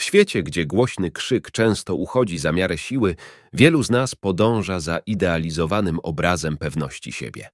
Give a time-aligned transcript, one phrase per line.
[0.00, 3.16] W świecie, gdzie głośny krzyk często uchodzi za miarę siły,
[3.52, 7.48] wielu z nas podąża za idealizowanym obrazem pewności siebie.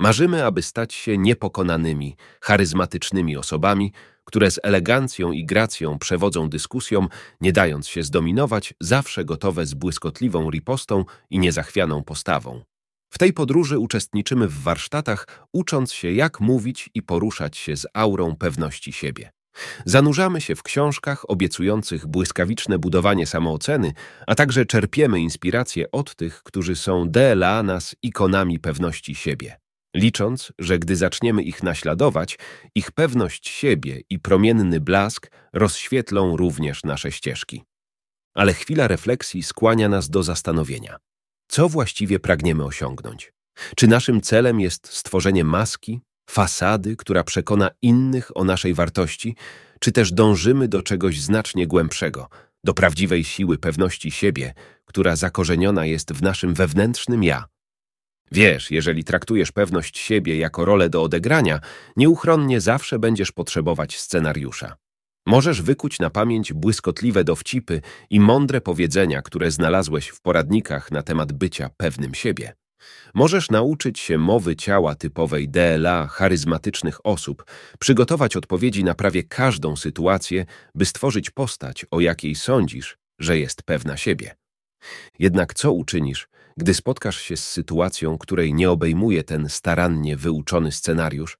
[0.00, 3.92] Marzymy, aby stać się niepokonanymi, charyzmatycznymi osobami,
[4.24, 7.08] które z elegancją i gracją przewodzą dyskusjom,
[7.40, 12.62] nie dając się zdominować, zawsze gotowe z błyskotliwą ripostą i niezachwianą postawą.
[13.10, 18.36] W tej podróży uczestniczymy w warsztatach, ucząc się, jak mówić i poruszać się z aurą
[18.36, 19.35] pewności siebie.
[19.84, 23.92] Zanurzamy się w książkach obiecujących błyskawiczne budowanie samooceny,
[24.26, 29.56] a także czerpiemy inspiracje od tych, którzy są dla nas ikonami pewności siebie.
[29.96, 32.38] Licząc, że gdy zaczniemy ich naśladować,
[32.74, 37.64] ich pewność siebie i promienny blask rozświetlą również nasze ścieżki.
[38.34, 40.96] Ale chwila refleksji skłania nas do zastanowienia.
[41.48, 43.32] Co właściwie pragniemy osiągnąć?
[43.76, 49.36] Czy naszym celem jest stworzenie maski, fasady, która przekona innych o naszej wartości,
[49.80, 52.28] czy też dążymy do czegoś znacznie głębszego,
[52.64, 54.54] do prawdziwej siły pewności siebie,
[54.84, 57.44] która zakorzeniona jest w naszym wewnętrznym ja?
[58.32, 61.60] Wiesz, jeżeli traktujesz pewność siebie jako rolę do odegrania,
[61.96, 64.76] nieuchronnie zawsze będziesz potrzebować scenariusza.
[65.26, 71.32] Możesz wykuć na pamięć błyskotliwe dowcipy i mądre powiedzenia, które znalazłeś w poradnikach na temat
[71.32, 72.52] bycia pewnym siebie.
[73.14, 77.44] Możesz nauczyć się mowy ciała typowej DLA charyzmatycznych osób,
[77.78, 83.96] przygotować odpowiedzi na prawie każdą sytuację, by stworzyć postać, o jakiej sądzisz, że jest pewna
[83.96, 84.34] siebie.
[85.18, 91.38] Jednak co uczynisz, gdy spotkasz się z sytuacją, której nie obejmuje ten starannie wyuczony scenariusz?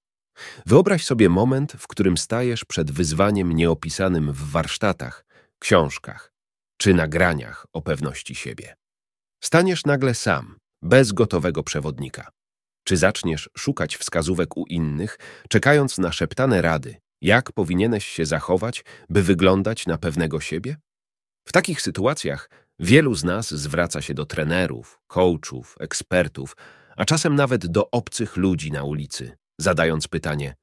[0.66, 5.24] Wyobraź sobie moment, w którym stajesz przed wyzwaniem nieopisanym w warsztatach,
[5.58, 6.36] książkach
[6.76, 8.76] czy nagraniach o pewności siebie.
[9.44, 12.30] Staniesz nagle sam, bez gotowego przewodnika.
[12.84, 19.22] Czy zaczniesz szukać wskazówek u innych, czekając na szeptane rady, jak powinieneś się zachować, by
[19.22, 20.76] wyglądać na pewnego siebie?
[21.48, 26.56] W takich sytuacjach wielu z nas zwraca się do trenerów, coachów, ekspertów,
[26.96, 30.54] a czasem nawet do obcych ludzi na ulicy, zadając pytanie: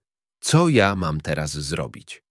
[0.42, 2.24] co ja mam teraz zrobić?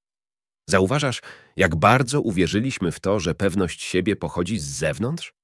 [0.69, 1.21] Zauważasz,
[1.57, 5.35] jak bardzo uwierzyliśmy w to, że pewność siebie pochodzi z zewnątrz?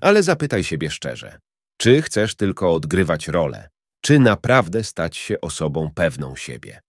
[0.00, 1.38] Ale zapytaj siebie szczerze:
[1.80, 3.68] czy chcesz tylko odgrywać rolę?
[4.00, 6.80] Czy naprawdę stać się osobą pewną siebie?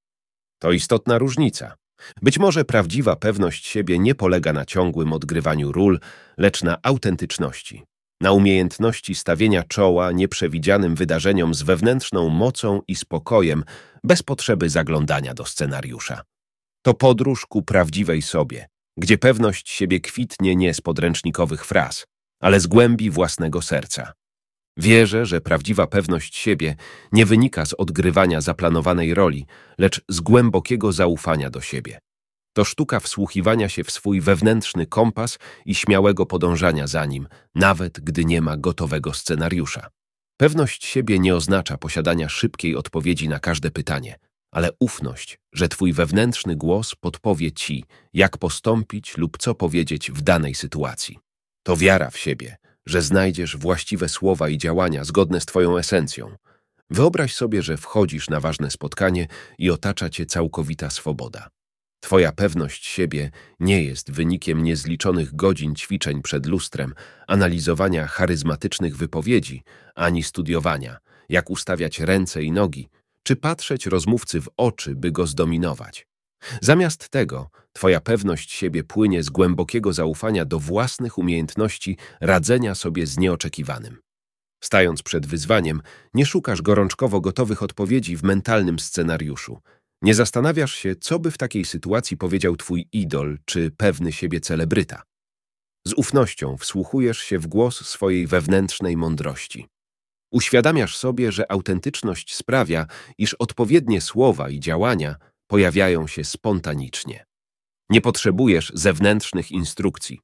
[0.61, 1.75] To istotna różnica.
[2.21, 5.99] Być może prawdziwa pewność siebie nie polega na ciągłym odgrywaniu ról,
[6.37, 7.83] lecz na autentyczności,
[8.21, 13.63] na umiejętności stawienia czoła nieprzewidzianym wydarzeniom z wewnętrzną mocą i spokojem,
[14.03, 16.21] bez potrzeby zaglądania do scenariusza.
[16.85, 22.05] To podróż ku prawdziwej sobie, gdzie pewność siebie kwitnie nie z podręcznikowych fraz,
[22.41, 24.13] ale z głębi własnego serca.
[24.77, 26.75] Wierzę, że prawdziwa pewność siebie
[27.11, 29.45] nie wynika z odgrywania zaplanowanej roli,
[29.77, 31.99] lecz z głębokiego zaufania do siebie.
[32.53, 38.25] To sztuka wsłuchiwania się w swój wewnętrzny kompas i śmiałego podążania za nim, nawet gdy
[38.25, 39.87] nie ma gotowego scenariusza.
[40.37, 44.15] Pewność siebie nie oznacza posiadania szybkiej odpowiedzi na każde pytanie,
[44.51, 47.83] ale ufność, że twój wewnętrzny głos podpowie ci,
[48.13, 51.19] jak postąpić lub co powiedzieć w danej sytuacji.
[51.63, 56.35] To wiara w siebie, że znajdziesz właściwe słowa i działania zgodne z Twoją esencją.
[56.89, 59.27] Wyobraź sobie, że wchodzisz na ważne spotkanie
[59.57, 61.49] i otacza Cię całkowita swoboda.
[61.99, 66.93] Twoja pewność siebie nie jest wynikiem niezliczonych godzin ćwiczeń przed lustrem,
[67.27, 69.63] analizowania charyzmatycznych wypowiedzi,
[69.95, 70.97] ani studiowania,
[71.29, 72.89] jak ustawiać ręce i nogi,
[73.23, 76.07] czy patrzeć rozmówcy w oczy, by go zdominować.
[76.61, 83.17] Zamiast tego, twoja pewność siebie płynie z głębokiego zaufania do własnych umiejętności radzenia sobie z
[83.17, 83.97] nieoczekiwanym.
[84.63, 85.81] Stając przed wyzwaniem,
[86.13, 89.59] nie szukasz gorączkowo gotowych odpowiedzi w mentalnym scenariuszu.
[90.01, 95.03] Nie zastanawiasz się, co by w takiej sytuacji powiedział twój idol czy pewny siebie celebryta.
[95.87, 99.67] Z ufnością wsłuchujesz się w głos swojej wewnętrznej mądrości.
[100.31, 102.85] Uświadamiasz sobie, że autentyczność sprawia,
[103.17, 105.15] iż odpowiednie słowa i działania
[105.47, 107.25] pojawiają się spontanicznie.
[107.91, 110.19] Nie potrzebujesz zewnętrznych instrukcji.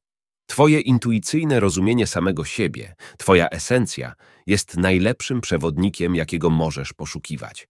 [0.50, 4.14] Twoje intuicyjne rozumienie samego siebie, Twoja esencja
[4.46, 7.68] jest najlepszym przewodnikiem, jakiego możesz poszukiwać.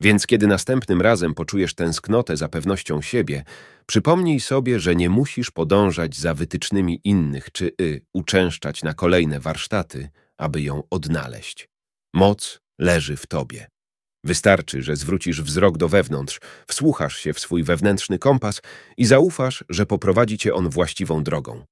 [0.00, 3.44] Więc kiedy następnym razem poczujesz tęsknotę za pewnością siebie,
[3.86, 10.08] przypomnij sobie, że nie musisz podążać za wytycznymi innych czy y, uczęszczać na kolejne warsztaty,
[10.36, 11.68] aby ją odnaleźć.
[12.14, 13.66] Moc leży w tobie.
[14.26, 18.62] Wystarczy, że zwrócisz wzrok do wewnątrz, wsłuchasz się w swój wewnętrzny kompas
[18.96, 21.64] i zaufasz, że poprowadzi cię on właściwą drogą.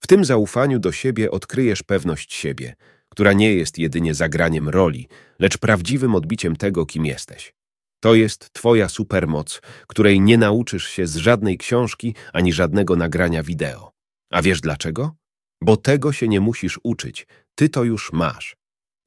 [0.00, 2.74] W tym zaufaniu do siebie odkryjesz pewność siebie,
[3.08, 5.08] która nie jest jedynie zagraniem roli,
[5.38, 7.54] lecz prawdziwym odbiciem tego, kim jesteś.
[8.00, 13.92] To jest twoja supermoc, której nie nauczysz się z żadnej książki ani żadnego nagrania wideo.
[14.30, 15.14] A wiesz dlaczego?
[15.62, 18.59] Bo tego się nie musisz uczyć, ty to już masz.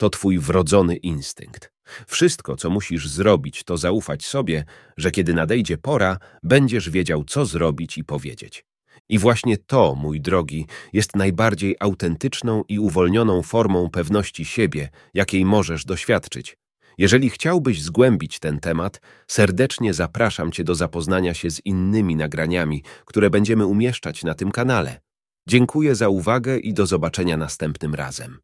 [0.03, 1.71] To twój wrodzony instynkt.
[2.07, 4.65] Wszystko, co musisz zrobić, to zaufać sobie,
[4.97, 8.65] że kiedy nadejdzie pora, będziesz wiedział, co zrobić i powiedzieć.
[9.09, 15.85] I właśnie to, mój drogi, jest najbardziej autentyczną i uwolnioną formą pewności siebie, jakiej możesz
[15.85, 16.57] doświadczyć.
[16.97, 23.29] Jeżeli chciałbyś zgłębić ten temat, serdecznie zapraszam Cię do zapoznania się z innymi nagraniami, które
[23.29, 24.99] będziemy umieszczać na tym kanale.
[25.47, 28.39] Dziękuję za uwagę i do zobaczenia następnym razem.